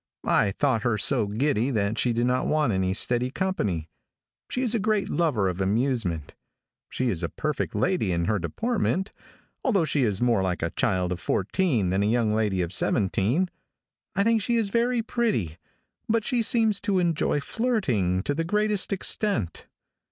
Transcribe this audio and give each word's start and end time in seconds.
I 0.25 0.53
thought 0.53 0.81
her 0.81 0.97
so 0.97 1.27
giddy 1.27 1.69
that 1.69 1.99
she 1.99 2.11
did 2.11 2.25
not 2.25 2.47
want 2.47 2.73
any 2.73 2.91
steady 2.91 3.29
company. 3.29 3.87
She 4.49 4.63
is 4.63 4.73
a 4.73 4.79
great 4.79 5.11
lover 5.11 5.47
of 5.47 5.61
amusement. 5.61 6.33
She 6.89 7.09
is 7.11 7.21
a 7.21 7.29
perfect 7.29 7.75
lady 7.75 8.11
in 8.11 8.25
her 8.25 8.39
deportment, 8.39 9.11
although 9.63 9.85
she 9.85 10.01
is 10.01 10.19
more 10.19 10.41
like 10.41 10.63
a 10.63 10.71
child 10.71 11.11
of 11.11 11.19
fourteen 11.19 11.91
than 11.91 12.01
a 12.01 12.07
young 12.07 12.33
lady 12.33 12.63
of 12.63 12.73
seventeen. 12.73 13.51
I 14.15 14.23
think 14.23 14.41
she 14.41 14.55
is 14.55 14.69
very 14.69 15.03
pretty, 15.03 15.59
but 16.09 16.25
she 16.25 16.41
seems 16.41 16.79
to 16.81 16.97
enjoy 16.97 17.39
flirting 17.39 18.23
to 18.23 18.33
the 18.33 18.43
greatest 18.43 18.91
extent. 18.91 19.67